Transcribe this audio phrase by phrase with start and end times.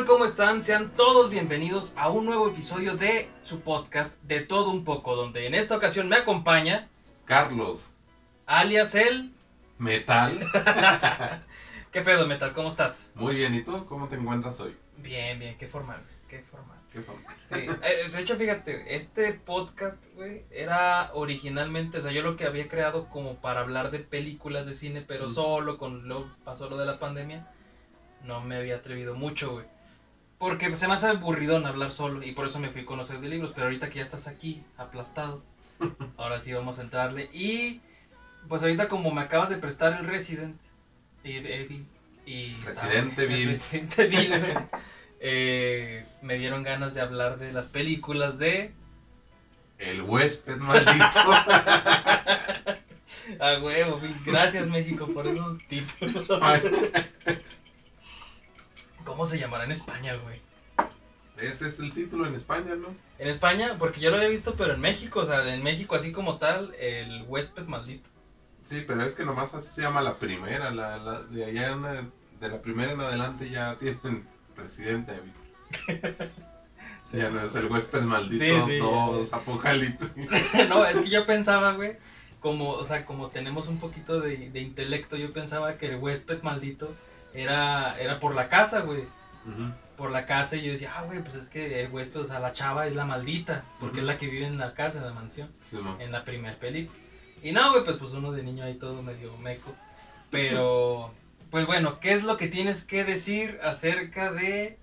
[0.00, 0.04] Tal?
[0.06, 0.62] ¿Cómo están?
[0.62, 5.46] Sean todos bienvenidos a un nuevo episodio de su podcast De todo un poco, donde
[5.46, 6.88] en esta ocasión me acompaña
[7.24, 7.92] Carlos,
[8.46, 9.32] alias el...
[9.78, 10.38] metal.
[11.92, 12.52] ¿Qué pedo, Metal?
[12.52, 13.10] ¿Cómo estás?
[13.14, 14.76] Muy bien, ¿y tú cómo te encuentras hoy?
[14.98, 16.78] Bien, bien, qué formal, qué formal.
[16.92, 17.22] ¿Qué forma?
[17.52, 22.46] Sí, eh, de hecho, fíjate, este podcast, güey, era originalmente, o sea, yo lo que
[22.46, 25.30] había creado como para hablar de películas de cine, pero Mm.
[25.30, 27.46] solo, con lo pasó lo de la pandemia,
[28.24, 29.66] no me había atrevido mucho, güey.
[30.40, 33.28] Porque se me hace aburridón hablar solo y por eso me fui a conocer de
[33.28, 35.42] libros, pero ahorita que ya estás aquí, aplastado,
[36.16, 37.28] ahora sí vamos a entrarle.
[37.34, 37.82] Y
[38.48, 40.58] pues ahorita como me acabas de prestar el Resident
[41.24, 41.86] Evil
[42.24, 42.54] y...
[42.64, 43.48] Resident el Evil.
[43.50, 44.32] Resident Evil,
[45.20, 48.72] eh, me dieron ganas de hablar de las películas de...
[49.76, 50.94] El huésped maldito.
[53.38, 56.26] A huevo, gracias México por esos títulos.
[59.10, 60.40] ¿Cómo se llamará en España, güey?
[61.36, 62.94] Ese es el título en España, ¿no?
[63.18, 66.12] En España, porque yo lo había visto, pero en México, o sea, en México así
[66.12, 68.08] como tal, el huésped maldito.
[68.62, 70.70] Sí, pero es que nomás así se llama la primera.
[70.70, 72.04] La, la- de allá en la-
[72.40, 75.32] de la primera en adelante ya tienen Resident Evil.
[77.02, 78.78] Sí, ya no es el huésped maldito Sí, sí.
[78.78, 80.12] 2 Apocalipsis.
[80.68, 81.96] no, es que yo pensaba, güey,
[82.38, 86.42] como, o sea, como tenemos un poquito de, de intelecto, yo pensaba que el huésped
[86.42, 86.94] maldito
[87.34, 89.04] era, era por la casa, güey.
[89.96, 92.40] Por la casa y yo decía, ah, güey, pues es que el huésped, o sea,
[92.40, 95.12] la chava es la maldita, porque es la que vive en la casa, en la
[95.12, 95.50] mansión.
[95.68, 96.98] Sí, en la primera película.
[97.42, 99.74] Y no, güey, pues, pues uno de niño ahí todo medio meco.
[100.30, 101.12] Pero,
[101.50, 104.78] pues bueno, ¿qué es lo que tienes que decir acerca de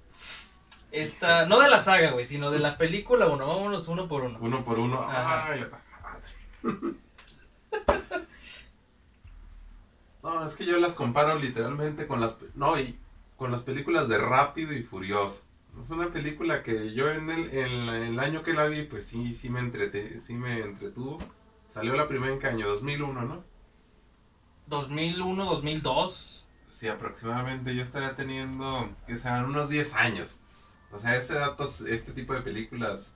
[0.92, 3.48] esta, no de la saga, güey, sino de la película uno?
[3.48, 4.38] Vámonos uno por uno.
[4.42, 5.02] Uno por uno.
[5.02, 5.52] Ajá.
[5.52, 5.62] Ay,
[10.28, 12.98] no, es que yo las comparo literalmente con las no y
[13.38, 15.44] con las películas de Rápido y Furioso.
[15.82, 19.36] Es una película que yo en el, en el año que la vi, pues sí,
[19.36, 21.20] sí me entrete, sí me entretuvo.
[21.70, 23.44] Salió la primera en qué año, 2001, ¿no?
[24.66, 26.46] 2001, 2002.
[26.70, 30.42] Sí, aproximadamente yo estaría teniendo, que sean unos 10 años.
[30.92, 33.16] O sea, ese dato, este tipo de películas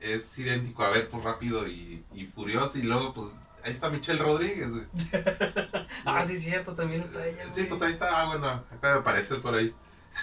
[0.00, 2.78] es idéntico a ver, pues rápido y, y furioso.
[2.78, 3.32] Y luego, pues,
[3.68, 4.68] ahí está Michelle Rodríguez.
[4.70, 4.86] güey.
[6.04, 7.42] Ah, sí, cierto, también está ella.
[7.44, 7.68] Sí, güey.
[7.68, 9.74] pues ahí está, ah, bueno, acaba de aparecer por ahí.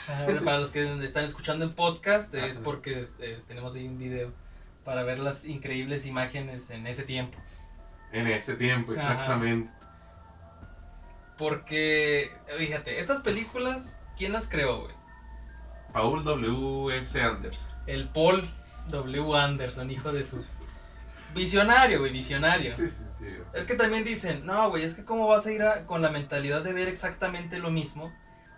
[0.10, 2.64] Ah, Para los que están escuchando en podcast, es Ajá.
[2.64, 4.34] porque eh, tenemos ahí un video
[4.84, 7.38] para ver las increíbles imágenes en ese tiempo.
[8.12, 9.02] En ese tiempo, Ajá.
[9.02, 9.70] exactamente.
[11.38, 14.96] Porque, fíjate, estas películas, ¿quién las creó, güey?
[15.94, 17.22] Paul W.S.
[17.22, 17.72] Anderson.
[17.88, 18.48] El Paul
[18.90, 19.38] W.
[19.38, 20.44] Anderson, hijo de su...
[21.36, 22.76] Visionario, güey, visionario.
[22.76, 23.26] Sí, sí, sí.
[23.54, 26.10] Es que también dicen, no, güey, es que cómo vas a ir a- con la
[26.10, 28.12] mentalidad de ver exactamente lo mismo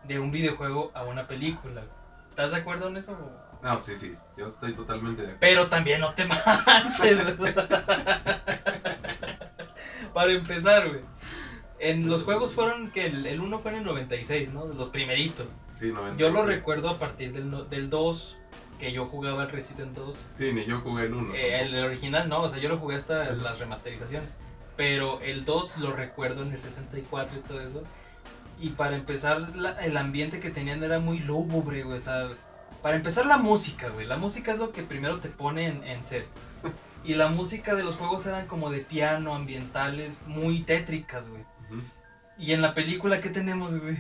[0.06, 1.84] de un videojuego a una película.
[2.30, 3.18] ¿Estás de acuerdo en eso?
[3.64, 4.16] No, sí, sí.
[4.38, 5.40] Yo estoy totalmente de acuerdo.
[5.42, 6.26] Pero también no te
[6.66, 7.18] manches.
[10.14, 11.02] Para empezar, güey.
[11.80, 14.66] En los juegos fueron que el, el 1 fue en el 96, ¿no?
[14.66, 15.60] Los primeritos.
[15.72, 16.18] Sí, 96.
[16.18, 18.38] Yo lo recuerdo a partir del, no- del 2,
[18.80, 20.26] que yo jugaba el Resident 2.
[20.38, 21.34] Sí, ni yo jugué el 1.
[21.36, 24.38] Eh, el original no, o sea, yo lo jugué hasta las remasterizaciones.
[24.76, 27.84] Pero el 2 lo recuerdo en el 64 y todo eso.
[28.60, 31.98] Y para empezar, la- el ambiente que tenían era muy lúgubre, güey.
[31.98, 32.28] O sea,
[32.82, 34.06] para empezar, la música, güey.
[34.06, 36.28] La música es lo que primero te pone en, en set.
[37.04, 41.44] Y la música de los juegos eran como de piano, ambientales, muy tétricas, güey.
[42.38, 43.98] Y en la película, ¿qué tenemos, güey?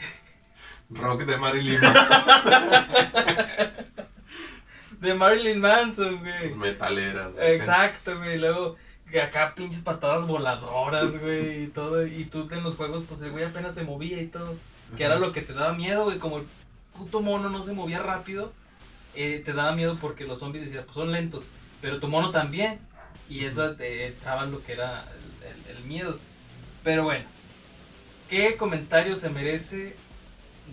[0.89, 1.79] Rock de Marilyn.
[4.99, 6.55] De Marilyn Manson, güey.
[6.55, 7.33] metaleras.
[7.33, 7.51] güey.
[7.53, 8.37] Exacto, güey.
[8.39, 8.75] Luego,
[9.23, 12.05] acá pinches patadas voladoras, güey, y todo.
[12.05, 14.55] Y tú en los juegos, pues el güey apenas se movía y todo.
[14.95, 16.17] Que era lo que te daba miedo, güey.
[16.17, 16.47] Como el
[16.93, 18.53] puto mono no se movía rápido,
[19.15, 21.45] eh, te daba miedo porque los zombies decían, pues son lentos.
[21.81, 22.79] Pero tu mono también.
[23.29, 25.05] Y eso te entraba en lo que era
[25.43, 26.17] el, el- el miedo.
[26.83, 27.25] Pero bueno,
[28.29, 29.95] ¿qué comentario se merece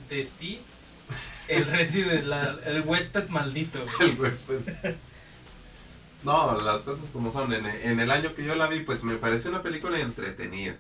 [0.09, 0.61] de ti
[1.49, 3.79] el Resident, la- el huésped maldito?
[4.01, 4.61] El huésped.
[6.23, 7.53] No, las cosas como son.
[7.53, 10.77] En, en el año que yo la vi, pues me pareció una película entretenida.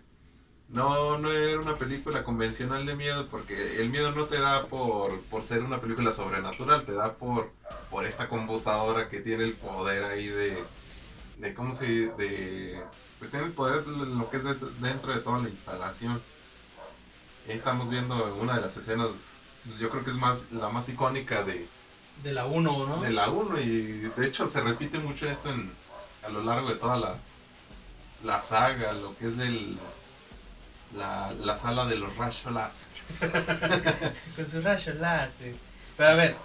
[0.70, 5.20] No, no era una película convencional de miedo porque el miedo no te da por,
[5.24, 7.52] por ser una película sobrenatural, te da por,
[7.90, 10.64] por esta computadora que tiene el poder ahí de,
[11.38, 12.82] de ¿cómo se de
[13.18, 16.20] pues tiene el poder de lo que es de- dentro de toda la instalación.
[17.46, 19.10] Ahí estamos viendo una de las escenas,
[19.64, 21.66] pues yo creo que es más la más icónica de,
[22.22, 23.00] De la 1, ¿no?
[23.00, 23.82] de la 1 y
[24.16, 25.72] de hecho se repite mucho esto en,
[26.24, 27.16] a lo largo de toda la,
[28.22, 29.78] la saga, lo que es del
[30.96, 32.88] la, la sala de los Rasholas.
[34.36, 35.56] Con su rayo láser.
[35.96, 36.36] Pero a ver,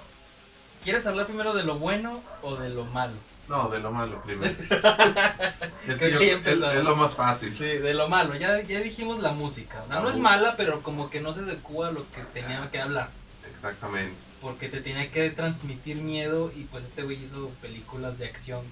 [0.83, 3.13] ¿quieres hablar primero de lo bueno o de lo malo?
[3.49, 4.53] No, de lo malo primero.
[5.87, 7.55] es que yo- es, es lo más fácil.
[7.57, 8.35] Sí, de lo malo.
[8.35, 9.83] Ya, ya dijimos la música.
[9.83, 12.69] O sea, no es mala, pero como que no se adecua a lo que tenía
[12.71, 13.09] que hablar.
[13.51, 14.13] Exactamente.
[14.39, 18.63] Porque te tenía que transmitir miedo y pues este güey hizo películas de acción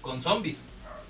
[0.00, 0.64] con zombies.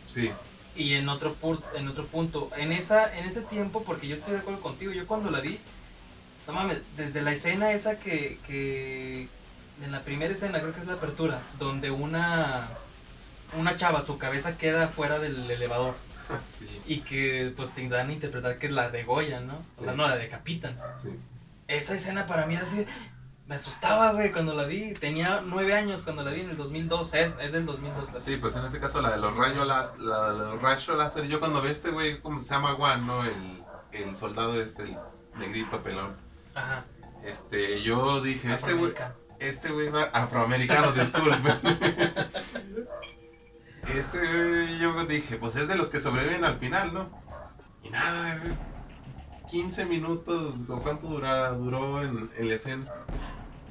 [0.06, 0.32] Sí,
[0.74, 1.36] Y en otro,
[1.76, 5.06] en otro punto, en, esa, en ese tiempo, porque yo estoy de acuerdo contigo, yo
[5.06, 5.60] cuando la vi,
[6.46, 9.28] no mames, desde la escena esa que, que,
[9.84, 12.68] en la primera escena, creo que es la apertura, donde una,
[13.54, 15.94] una chava, su cabeza queda fuera del elevador
[16.46, 19.54] sí, y que pues te dan a interpretar que la degollan, ¿no?
[19.56, 19.96] O sea, Sí.
[19.96, 20.78] no, la decapitan.
[20.96, 21.10] sí.
[21.68, 22.86] Esa escena para mí era así, de-
[23.46, 24.92] me asustaba, güey, cuando la vi.
[24.94, 28.36] Tenía nueve años cuando la vi en el 2002, es, es del 2002 la Sí,
[28.36, 31.40] pues en este caso la de los rayos láser, la de los rayos láser, yo
[31.40, 33.24] cuando vi a este güey, como se llama Juan, ¿no?
[33.24, 33.62] El,
[33.92, 34.96] el soldado este, el
[35.38, 36.14] negrito pelón.
[36.54, 36.84] Ajá.
[37.24, 38.92] Este, yo dije, este güey,
[39.38, 41.36] este güey va, afroamericano, disculpe.
[43.88, 47.10] Este güey, yo dije, pues es de los que sobreviven al final, ¿no?
[47.82, 48.52] Y nada, güey.
[49.50, 52.86] 15 minutos, ¿o cuánto dura, duró en, en la escena?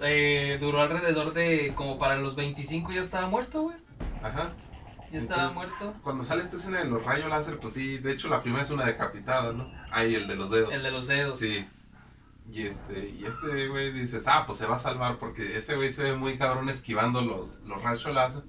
[0.01, 3.77] Eh, duró alrededor de como para los 25 ya estaba muerto, güey.
[4.21, 4.53] Ajá.
[5.11, 5.99] Ya estaba Entonces, muerto.
[6.03, 8.69] Cuando sale esta escena de los rayos láser, pues sí, de hecho la primera es
[8.69, 9.71] una decapitada, ¿no?
[9.91, 10.71] Ahí, el de los dedos.
[10.71, 11.37] El de los dedos.
[11.37, 11.67] Sí.
[12.51, 15.91] Y este, y este güey dices, ah, pues se va a salvar porque ese güey
[15.91, 18.43] se ve muy cabrón esquivando los, los rayos láser.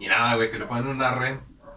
[0.00, 1.36] Y nada, güey, que le ponen una red.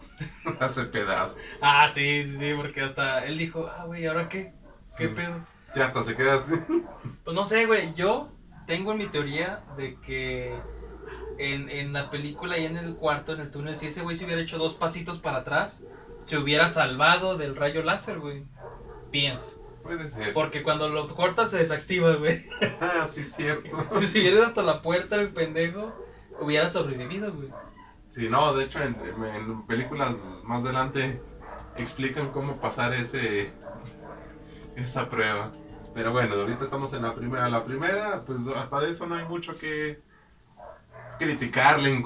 [0.60, 1.38] Hace pedazo.
[1.62, 4.54] Ah, sí, sí, sí, porque hasta él dijo, ah, güey, ¿ahora qué?
[4.98, 5.14] ¿Qué Sí.
[5.14, 5.36] pedo?
[5.76, 6.54] Ya hasta se queda así.
[7.24, 8.32] Pues no sé, güey, yo
[8.68, 10.54] tengo mi teoría de que
[11.38, 14.26] en, en la película y en el cuarto, en el túnel, si ese güey se
[14.26, 15.84] hubiera hecho dos pasitos para atrás,
[16.26, 18.44] se hubiera salvado del rayo láser, güey.
[19.12, 19.62] Pienso.
[19.84, 20.34] Puede ser.
[20.34, 22.42] Porque cuando lo cortas se desactiva, güey.
[22.82, 23.70] Ah, sí, cierto.
[23.90, 25.94] Si se hubiera ido hasta la puerta el pendejo,
[26.40, 27.50] hubiera sobrevivido, güey.
[28.14, 28.96] Sí, no, de hecho en,
[29.36, 31.20] en películas más adelante
[31.76, 33.52] explican cómo pasar ese
[34.76, 35.52] esa prueba.
[35.96, 37.50] Pero bueno, ahorita estamos en la primera.
[37.50, 40.00] La primera, pues hasta eso no hay mucho que
[41.18, 42.02] criticarle en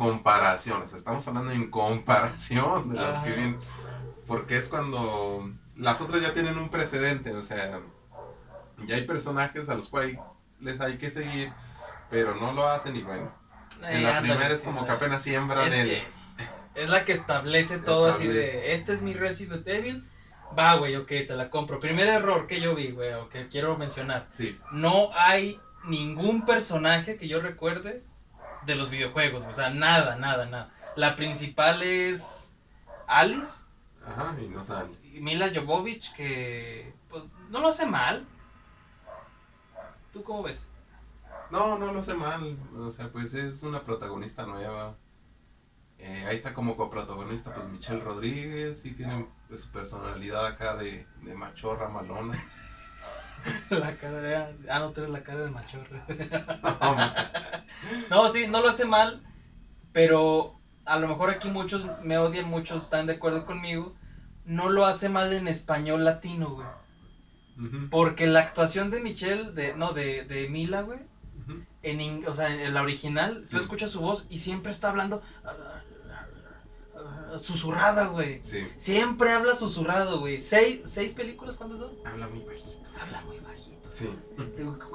[0.88, 3.59] sea, estamos hablando en comparación de las que vienen.
[4.25, 7.33] Porque es cuando las otras ya tienen un precedente.
[7.36, 7.81] O sea,
[8.86, 10.18] ya hay personajes a los cuales
[10.59, 11.54] les hay que seguir,
[12.09, 13.31] pero no lo hacen y bueno.
[13.84, 15.90] En Eh, la ándale, primera es como que apenas siembran es, el...
[15.90, 16.08] que
[16.76, 20.04] es la que establece todo así de, este es mi Resident Evil,
[20.58, 21.80] va, güey, ok, te la compro.
[21.80, 27.18] Primer error que yo vi, güey, o que quiero mencionar, Sí, no hay ningún personaje
[27.18, 28.04] que yo recuerde
[28.66, 30.72] de los videojuegos, o sea, nada, nada, nada.
[30.96, 32.58] La principal es
[33.08, 33.64] Alice,
[34.06, 34.92] ajá, y no saben.
[35.04, 38.26] y Mila Jovovich, que pues, no lo hace mal.
[40.12, 40.70] ¿Tú cómo ves?
[41.52, 42.58] No, no lo sé mal.
[42.78, 44.96] O sea, pues es una protagonista nueva.
[46.00, 48.86] Eh, ahí está como coprotagonista, pues Michelle Rodríguez.
[48.86, 52.38] Y tiene pues, su personalidad acá de, de machorra malona.
[53.69, 54.36] La cara de...
[54.69, 56.06] Ah, no, tú eres la cara de machorra.
[58.10, 59.24] No, sí, no lo hace mal,
[59.94, 63.95] pero a lo mejor aquí muchos me odian, muchos están de acuerdo conmigo.
[64.45, 66.68] No lo hace mal en español latino, güey.
[67.90, 71.00] Porque la actuación de Michelle, de, no, de, de Mila, güey.
[71.84, 73.56] En, o sea, en la original, Sí.
[73.56, 75.22] tú escuchas su voz y siempre está hablando
[77.38, 78.42] susurrada, güey.
[78.44, 80.42] Sí, Siempre habla susurrado, güey.
[80.42, 81.92] ¿Seis, ¿Seis películas cuántas son?
[82.06, 82.84] habla muy bajito.
[83.02, 83.90] Habla muy bajito.
[83.92, 84.10] Sí,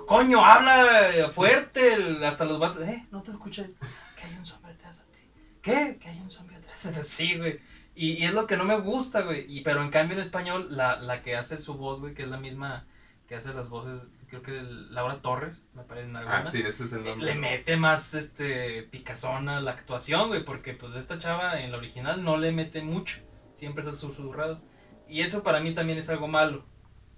[0.07, 1.95] Coño, habla fuerte.
[1.95, 2.83] el- Hasta los vatos.
[2.83, 3.75] Eh, no te escuchan.
[4.17, 5.29] Que hay un zombie atrás de ti.
[5.61, 5.99] ¿Qué?
[6.01, 6.99] Que hay un zombie atrás de ti.
[7.03, 7.61] Sí, güey.
[7.95, 9.45] Y, y es lo que no me gusta, güey.
[9.49, 12.29] Y, pero en cambio en español, la, la que hace su voz, güey, que es
[12.29, 12.87] la misma
[13.29, 16.51] que hace las voces, creo que Laura Torres, me parece en ah, algunas.
[16.51, 17.27] sí, ese es el nombre.
[17.27, 21.77] Le mete más este picazón a la actuación, güey, porque pues esta chava en la
[21.77, 23.21] original no le mete mucho,
[23.53, 24.63] siempre está susurrado.
[25.07, 26.65] Y eso para mí también es algo malo.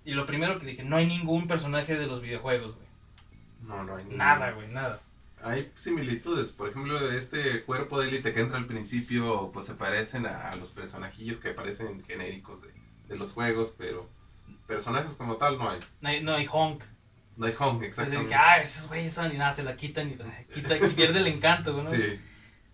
[0.04, 2.88] Y lo primero que dije, no hay ningún personaje de los videojuegos, güey.
[3.60, 5.00] No, no hay Nada, güey, nada.
[5.40, 10.26] Hay similitudes, por ejemplo, este cuerpo de élite que entra al principio, pues se parecen
[10.26, 12.72] a, a los personajillos que aparecen genéricos de,
[13.06, 14.10] de los juegos, pero
[14.66, 15.78] personajes como tal no hay.
[16.00, 16.82] No hay, no hay Honk.
[17.36, 18.28] No hay Entonces exactamente.
[18.28, 21.18] dije, ah, esos güeyes son, y nada, se la quitan y ay, quita, y pierde
[21.18, 21.90] el encanto, ¿no?
[21.90, 22.20] Sí,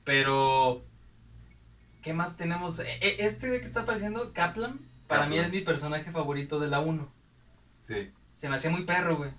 [0.04, 0.84] Pero,
[2.02, 2.78] ¿qué más tenemos?
[2.80, 5.44] E- e- Este güey que está apareciendo, Kaplan, para mí Kaplan.
[5.46, 7.08] es mi personaje favorito de la 1.
[7.80, 8.10] sí.
[8.34, 9.30] Se me hacía muy perro, güey.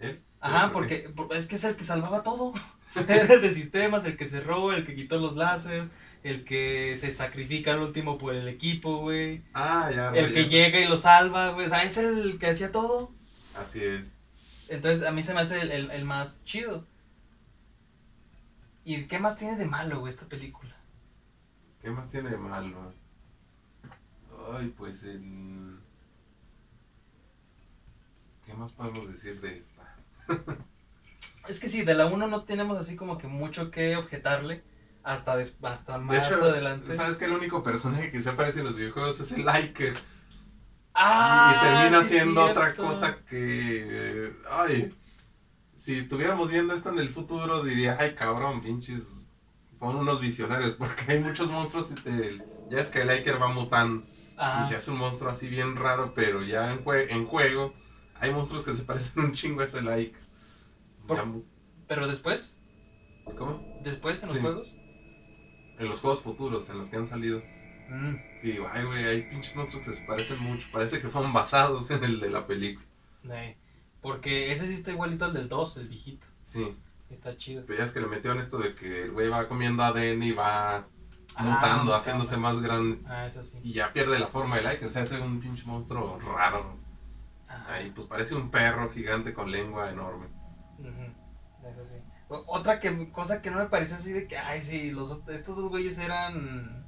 [0.00, 0.22] ¿Él?
[0.40, 2.54] Ajá, porque por- es que es el que salvaba todo.
[3.08, 5.88] Era el de sistemas, el que cerró, el que quitó los láseres,
[6.22, 9.42] el que se sacrifica al último por el equipo, güey.
[9.52, 10.08] Ah, ya.
[10.10, 10.48] El que ya.
[10.48, 11.66] llega y lo salva, güey.
[11.66, 13.12] O sea, es el que hacía todo.
[13.56, 14.12] Así es.
[14.68, 16.86] Entonces, a mí se me hace el, el- el más chido.
[18.84, 20.74] ¿Y qué más tiene de malo, güey, esta película?
[21.80, 22.92] ¿Qué más tiene de malo?
[24.52, 25.78] Ay, pues el...
[28.44, 29.94] ¿Qué más podemos decir de esta?
[31.48, 34.62] Es que sí, de la 1 no tenemos así como que mucho que objetarle
[35.02, 36.94] hasta, des- hasta De más hecho, adelante.
[36.94, 39.92] ¿sabes que el único personaje que se aparece en los videojuegos es el Iker?
[40.94, 44.32] Ah, y termina sí, siendo otra cosa que...
[44.50, 44.94] Ay,
[45.76, 49.28] si estuviéramos viendo esto en el futuro diría, ay cabrón, pinches,
[49.80, 53.48] son unos visionarios, porque hay muchos monstruos, y te- ya es que el Iker va
[53.48, 54.04] mutando.
[54.36, 57.74] Ah, Y se hace un monstruo así bien raro, pero ya en, jue- en juego
[58.14, 59.82] hay monstruos que se parecen un chingo a ese
[61.24, 61.44] mu-
[61.86, 62.56] pero después,
[63.36, 63.62] ¿Cómo?
[63.80, 64.42] después en los Sí.
[64.42, 64.76] juegos.
[65.76, 67.42] En los juegos futuros, en los que han salido.
[67.88, 70.66] Mm, Sí, ay, güey, hay pinches monstruos que se parecen mucho.
[70.72, 72.86] Parece que fueron basados en el de la película.
[73.30, 73.56] eh,
[74.00, 76.26] porque ese sí está igualito al del 2, el viejito.
[76.44, 76.76] Sí,
[77.08, 77.62] Está chido.
[77.66, 80.32] pero ya es que le metieron esto de que el güey va comiendo ADN y
[80.32, 80.86] va
[81.36, 82.98] Ah, mutando, haciéndose más grande.
[83.06, 83.60] Ah, eso sí.
[83.62, 86.76] Y ya pierde la forma del like, o sea, hace un pinche monstruo raro.
[87.48, 90.26] Ah, Ahí, pues parece un perro gigante con lengua enorme.
[90.78, 91.96] ujú, Eso sí.
[92.28, 95.68] Otra que, cosa que no me pareció así de que, ay, sí, los, estos dos
[95.68, 96.81] güeyes eran.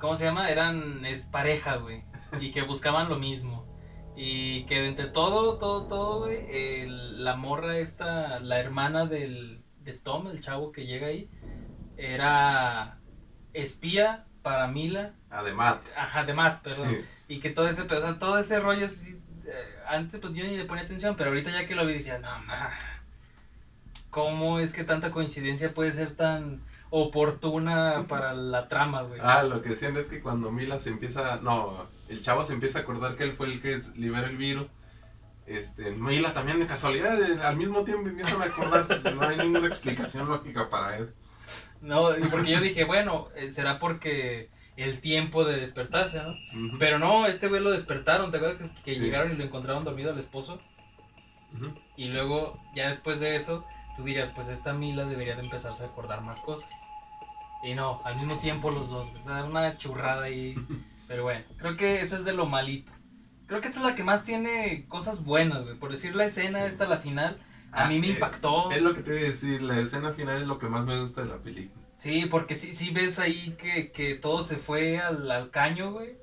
[0.00, 0.48] ¿Cómo se llama?
[0.50, 2.02] Eran es pareja, güey.
[2.40, 3.66] Y que buscaban lo mismo.
[4.16, 6.46] Y que de entre todo, todo, todo, güey,
[6.82, 11.28] el- la morra esta, la hermana del, de Tom, el chavo que llega ahí,
[11.96, 12.98] era
[13.52, 16.88] espía para Mila, Además, ajá, de Matt, perdón.
[16.90, 17.00] sí.
[17.28, 19.52] Y que todo ese, pero, o sea, todo ese rollo así, eh,
[19.86, 22.38] antes pues yo ni le ponía atención, pero ahorita ya que lo vi decía, no,
[22.46, 22.70] ma,
[24.10, 29.20] ¿cómo es que tanta coincidencia puede ser tan oportuna para la trama, güey?
[29.22, 32.80] Ah, lo que decían es que cuando Mila se empieza, no, el chavo se empieza
[32.80, 34.66] a acordar que él fue el que libera el virus.
[35.46, 39.66] Este, Mila también de casualidad, eh, al mismo tiempo empiezan a acordarse, no hay ninguna
[39.66, 41.12] explicación lógica para eso.
[41.80, 46.34] No, porque yo dije, bueno, eh, será porque el tiempo de despertarse, ¿no?
[46.78, 49.00] Pero no, este güey lo despertaron, ¿te acuerdas que, que Sí.
[49.00, 50.60] llegaron y lo encontraron dormido al esposo?
[51.96, 53.64] Y luego, ya después de eso,
[54.00, 56.70] tú dirías, pues esta Mila debería de empezarse a acordar más cosas.
[57.62, 59.08] Y no, al mismo tiempo los dos.
[59.20, 60.54] O sea, una churrada ahí.
[61.08, 62.92] Pero bueno, creo que eso es de lo malito.
[63.46, 65.76] Creo que esta es la que más tiene cosas buenas, güey.
[65.78, 66.64] Por decir la escena, Sí.
[66.68, 67.38] esta la final,
[67.72, 68.70] a Ah, mí me es- impactó.
[68.70, 70.98] Es lo que te iba a decir, la escena final es lo que más me
[71.00, 71.84] gusta de la película.
[71.96, 76.16] Sí, porque sí, sí ves ahí que, que todo se fue al, al caño, güey.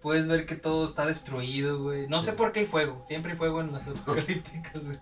[0.00, 2.08] Puedes ver que todo está destruido, güey.
[2.08, 2.36] No sé Sí.
[2.36, 3.00] por qué hay fuego.
[3.06, 4.98] Siempre hay fuego en las apocalípticas, güey.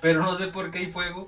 [0.00, 1.26] Pero no sé por qué hay fuego.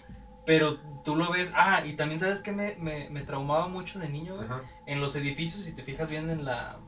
[0.49, 1.53] Pero tú lo ves.
[1.55, 4.49] Ah, y también sabes que me, me, me traumaba mucho de niño, güey.
[4.87, 6.79] En los edificios, si te fijas bien en la,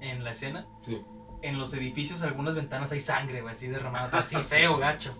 [0.00, 0.98] en la escena, sí.
[1.42, 5.14] en los edificios, algunas ventanas hay sangre, güey, así derramada, pero así feo, gacho.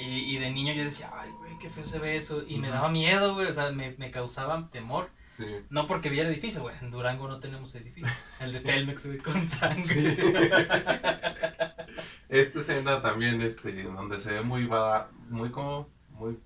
[0.00, 2.42] Y, y de niño yo decía, ay, güey, qué feo se ve eso.
[2.44, 5.08] Y me daba miedo, güey, o sea, me, me causaba temor.
[5.28, 5.46] Sí.
[5.70, 6.74] No porque viera edificios, güey.
[6.82, 8.12] En Durango no tenemos edificios.
[8.40, 9.84] El de Telmex, güey, con sangre.
[9.84, 10.16] Sí.
[12.28, 16.36] Esta escena también, este, donde se ve muy va, muy como, muy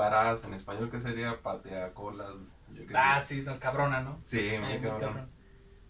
[0.00, 2.34] varaz en español, que sería patea colas.
[2.74, 3.36] yo qué Ah, sé.
[3.36, 4.18] sí, no, cabrona, ¿no?
[4.24, 5.28] sí, Ay, muy muy cabrón.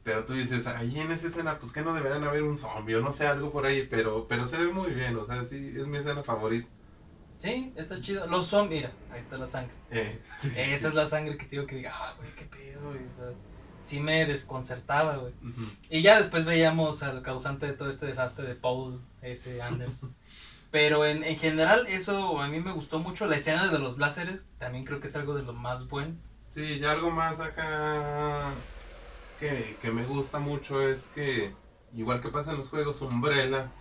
[0.02, 3.00] Pero tú dices, ahí en esa escena, pues que no deberían haber un zombie o
[3.02, 5.86] no sé, algo por ahí, pero, pero se ve muy bien, o sea, sí, es
[5.86, 6.68] mi escena favorita.
[7.36, 8.26] Sí, está chido.
[8.26, 9.72] Los zombies, mira, ahí está la sangre.
[9.90, 10.52] Eh, sí.
[10.56, 13.32] Esa es la sangre que te digo que diga, ah, güey, qué pedo, o sea,
[13.82, 15.32] sí me desconcertaba, güey.
[15.42, 15.62] Ujú.
[15.90, 19.60] Y ya después veíamos al causante de todo este desastre de Paul S.
[19.62, 20.14] Anderson.
[20.70, 23.26] Pero en, en general, eso a mí me gustó mucho.
[23.26, 26.20] La escena de los láseres también creo que es algo de lo más bueno.
[26.48, 28.68] Sí, y algo más acá
[29.36, 31.56] que, que me gusta mucho es que,
[31.92, 33.74] igual que pasa en los juegos, Umbrella,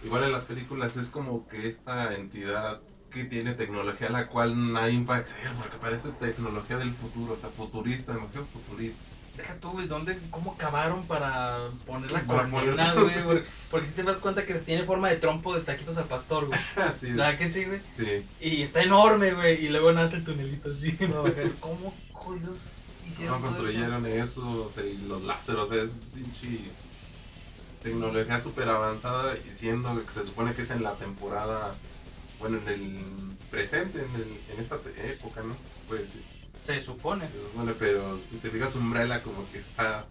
[0.00, 5.04] igual en las películas, es como que esta entidad que tiene tecnología la cual nadie
[5.04, 9.17] va a acceder, porque parece tecnología del futuro, o sea, futurista, demasiado futurista.
[9.36, 13.24] Deja tú, güey, ¿dónde, cómo cavaron para poner la poner- güey?
[13.24, 16.46] Porque, porque si te das cuenta que tiene forma de trompo de taquitos al pastor,
[16.46, 16.58] güey.
[16.76, 17.80] Así ¿Verdad que sí, güey?
[17.96, 19.64] Sí, Y está enorme, güey.
[19.64, 20.90] Y luego nace el tunelito así.
[20.92, 21.52] bajar.
[21.60, 22.70] ¿Cómo jodidos
[23.06, 23.78] hicieron ¿cómo todo eso?
[23.78, 24.64] construyeron eso?
[24.66, 26.70] O sea, y los láseres, o sea, es pinche...
[27.82, 31.74] tecnología súper avanzada y siendo que se supone que es en la temporada,
[32.40, 33.04] bueno, en el
[33.50, 35.56] presente, en, el, en esta época, ¿no?
[35.86, 36.22] Puede decir.
[36.62, 37.28] Se supone.
[37.32, 40.06] Pero, bueno, pero si te fijas, Umbrella como que está...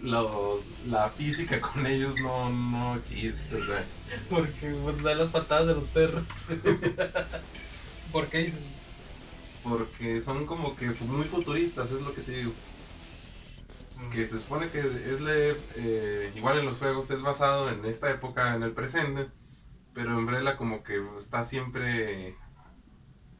[0.00, 3.84] Los, la física con ellos no, no existe, o sea,
[4.28, 6.24] Porque pues, da las patadas de los perros.
[8.12, 8.62] ¿Por qué dices?
[9.62, 12.52] porque son como que muy futuristas, es lo que te digo.
[14.00, 14.10] Mm.
[14.10, 18.10] que se supone que es leer, eh, igual en los juegos es basado en esta
[18.10, 19.28] época, en el presente,
[19.94, 22.36] pero Umbrella como que está siempre...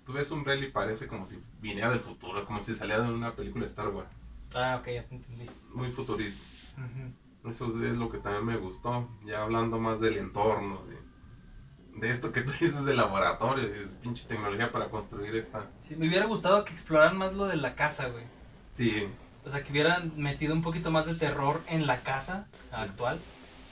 [0.05, 3.35] Tú ves Umbrella y parece como si viniera del futuro, como si saliera de una
[3.35, 4.09] película de Star Wars,
[4.55, 5.49] Ah, ok, ya te entendí.
[5.73, 6.43] muy futurista.
[6.77, 7.49] Ujú.
[7.49, 12.33] Eso es lo que también me gustó, ya hablando más del entorno, de, de esto
[12.33, 15.71] que tú dices de laboratorio, es pinche tecnología para construir esta...
[15.81, 18.25] Sí, me hubiera gustado que exploraran más lo de la casa, güey.
[18.73, 19.07] Sí,
[19.45, 23.21] O sea, que hubieran metido un poquito más de terror en la casa actual,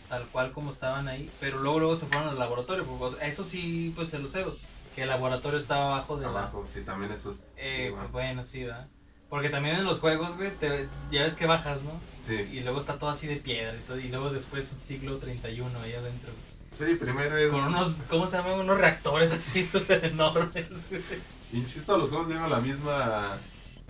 [0.08, 3.26] tal cual como estaban ahí, pero luego luego se fueron al laboratorio, porque o sea,
[3.26, 4.56] eso sí, pues se lo cedo,
[4.94, 7.40] que el laboratorio estaba abajo de abajo, sí, también eso es...
[7.40, 7.46] la...
[7.58, 8.88] Eh, sí, pues, bueno, sí, ¿verdad?
[9.28, 11.92] Porque también en los juegos, güey, te- ya ves que bajas, ¿no?
[12.20, 12.34] sí.
[12.52, 15.92] Y luego está todo así de piedra y todo, y luego después siglo 31 ahí
[15.92, 16.32] adentro.
[16.72, 17.50] Sí, primero es...
[17.50, 18.60] Con unos, ¿cómo se llaman?
[18.60, 21.02] Unos reactores así súper enormes, güey.
[21.86, 23.38] Todos los juegos llevan la misma.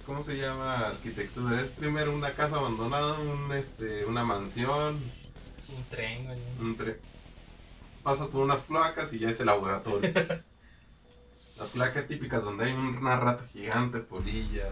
[0.06, 0.88] ¿Cómo se llama?
[0.88, 1.60] Arquitectura.
[1.60, 6.38] Es primero una casa abandonada, un, este, una mansión, Un tren, güey.
[6.58, 6.96] un tren.
[8.02, 10.10] Pasas por unas cloacas y ya es el laboratorio.
[11.60, 14.64] Las cloacas típicas donde hay una rata gigante, polilla,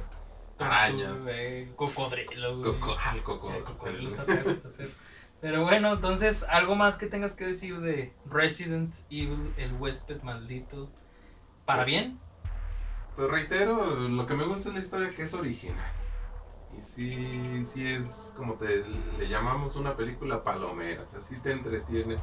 [0.58, 2.80] araña, güey, Cocodrilo, güey.
[2.80, 3.52] coco, ah, el coco.
[3.52, 4.52] El cocodrilo está perro.
[5.42, 10.90] Pero bueno, entonces, algo más que tengas que decir de Resident Evil, el huésped maldito.
[11.66, 12.18] ¿Para bien?
[13.14, 15.92] Pues reitero, lo que me gusta es la historia que es original.
[16.76, 18.82] Y sí, sí es como te
[19.18, 22.16] le llamamos una película palomera, o sea, sí te entretiene.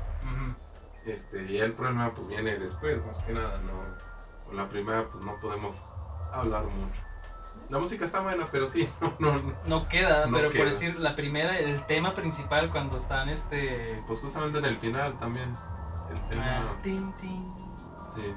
[1.06, 4.15] Este, y el problema pues viene después, más que nada, no.
[4.56, 5.84] La primera pues no podemos
[6.32, 7.02] hablar mucho.
[7.70, 10.62] La música está buena, pero sí, no, no, No queda, pero queda.
[10.64, 14.04] por decir, la primera, el tema principal cuando están este...
[14.08, 15.56] pues justamente en el final también.
[16.12, 16.76] El tema, ah,
[18.14, 18.34] sí,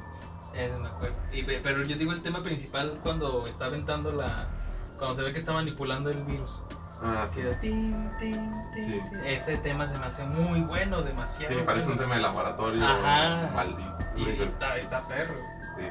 [0.55, 1.17] Ese me acuerdo.
[1.33, 4.49] Y, pe- pero yo digo el tema principal cuando está aventando la...
[4.97, 6.63] Cuando se ve que está manipulando el virus.
[7.03, 7.43] ah, sí.
[7.61, 9.03] Tin, tin, tin, Sí.
[9.27, 11.55] Ese tema se me hace muy bueno, demasiado.
[11.55, 12.03] Sí, parece un bueno.
[12.05, 13.51] tema de laboratorio Ajá.
[13.55, 13.99] maldito.
[14.17, 15.35] Y está, está perro.
[15.77, 15.85] Sí.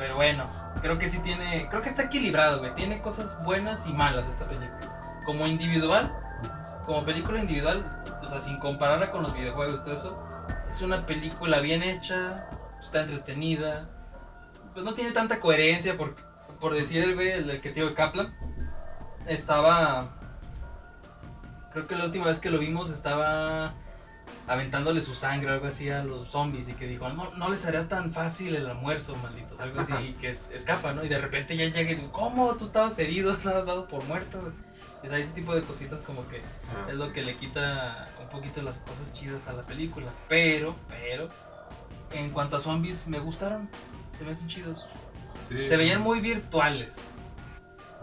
[0.00, 0.48] Pero bueno,
[0.80, 1.68] creo que sí tiene.
[1.68, 2.74] Creo que está equilibrado, güey.
[2.74, 5.20] Tiene cosas buenas y malas esta película.
[5.26, 6.10] Como individual,
[6.86, 10.18] como película individual, o sea, sin compararla con los videojuegos todo eso,
[10.70, 12.48] es una película bien hecha,
[12.80, 13.90] está entretenida.
[14.72, 16.14] Pues no tiene tanta coherencia, por,
[16.58, 18.34] por decir el güey, el, el que te digo, Kaplan,
[19.26, 20.16] estaba.
[21.74, 23.74] Creo que la última vez que lo vimos estaba
[24.50, 27.64] aventándole su sangre o algo así a los zombies y que dijo, no, no les
[27.66, 31.04] haría tan fácil el almuerzo, malditos, algo así, y que es- escapa, ¿no?
[31.04, 32.56] Y de repente ya llega y digo, ¿cómo?
[32.56, 34.40] Tú estabas herido, estabas dado por muerto.
[34.40, 34.52] güey".
[35.04, 36.42] O sea, ese tipo de cositas como que
[36.90, 40.08] es lo que le quita un poquito las cosas chidas a la película.
[40.28, 41.28] Pero, pero,
[42.12, 43.68] en cuanto a zombies, me gustaron,
[44.18, 44.84] se me hacen chidos.
[45.48, 46.96] Sí, Se veían muy virtuales.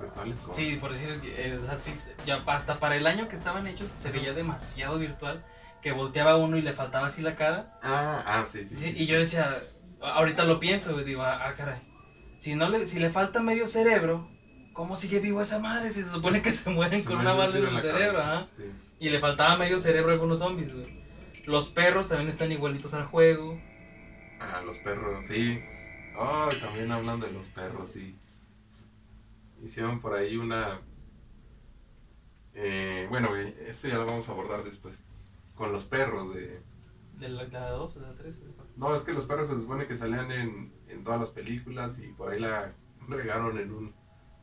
[0.01, 1.91] virtuales Sí, por decir, eh, o sea, sí,
[2.25, 5.43] ya hasta para el año que estaban hechos se veía demasiado virtual
[5.81, 7.79] que volteaba uno y le faltaba así la cara.
[7.81, 8.75] Ah, ah, sí, sí.
[8.75, 8.93] Sí, sí.
[8.95, 9.61] y yo decía,
[10.01, 11.81] ahorita lo pienso, güey, digo, ah, ah, caray.
[12.37, 14.29] Si no le, si le falta medio cerebro,
[14.73, 15.91] ¿cómo sigue vivo esa madre?
[15.91, 18.47] Si se supone que se mueren Se con una bala en el cerebro, ajá.
[18.55, 18.63] Sí.
[18.99, 21.03] Y le faltaba medio cerebro a algunos zombies, güey.
[21.45, 23.59] Los perros también están igualitos al juego.
[24.39, 25.59] Ah, los perros, sí.
[26.17, 28.19] Oh, también hablando de los perros, sí.
[29.63, 30.81] Hicieron por ahí una...
[32.53, 34.97] Eh, bueno, eso ya lo vamos a abordar después.
[35.57, 36.61] Con los perros de...
[37.13, 38.35] De la 2 o de la 3.
[38.75, 42.09] No, es que los perros se supone que salían en, en todas las películas y
[42.09, 42.73] por ahí la
[43.07, 43.95] regaron en un...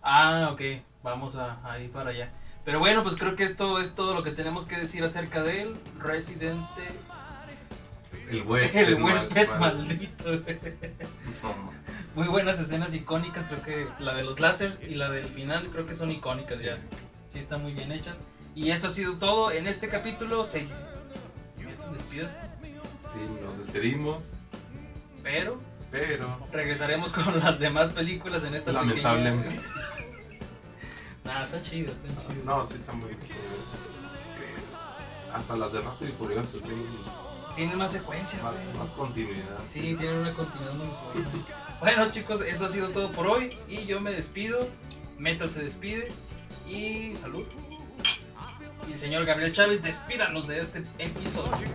[0.02, 0.60] Ah, ok,
[1.02, 2.32] vamos a, a ir para allá.
[2.64, 5.62] Pero bueno, pues creo que esto es todo lo que tenemos que decir acerca de
[5.62, 5.76] él.
[5.98, 6.82] Residente,
[8.28, 8.88] El huésped.
[8.88, 10.24] el huésped mal- maldito.
[11.42, 11.54] No,
[12.16, 15.86] Muy buenas escenas icónicas, creo que la de los lásers y la del final creo
[15.86, 16.78] que son icónicas ya.
[17.28, 18.16] Sí están muy bien hechas.
[18.54, 20.44] Y esto ha sido todo en este capítulo.
[20.44, 20.66] Se...
[22.22, 24.34] Sí, nos despedimos,
[25.22, 25.58] Pero
[25.90, 26.38] pero...
[26.52, 29.48] regresaremos con las demás películas en esta Lamentablemente.
[29.48, 29.68] pequeña...
[31.24, 32.44] Nah, están chidas, están chidas.
[32.44, 33.10] No, sí está muy...
[35.32, 36.86] Hasta las de Rápido y Furioso tienen
[37.56, 38.40] Tienen más secuencia,
[38.78, 39.58] más continuidad.
[39.66, 41.30] Sí, tienen una continuidad muy buena.
[41.80, 43.56] Bueno, chicos, eso ha sido todo por hoy.
[43.68, 44.68] Y yo me despido.
[45.18, 46.12] Metal se despide.
[46.68, 47.46] Y salud.
[48.88, 51.66] Y el señor Gabriel Chávez, despídanos de este episodio.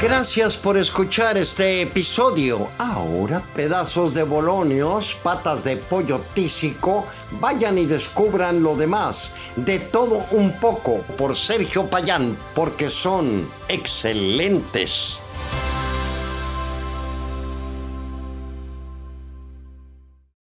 [0.00, 2.68] Gracias por escuchar este episodio.
[2.76, 7.06] Ahora, pedazos de bolonios, patas de pollo tísico,
[7.40, 9.32] vayan y descubran lo demás.
[9.56, 15.22] De todo un poco por Sergio Payán, porque son excelentes.